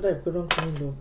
[0.00, 0.94] 그래 그런 고민도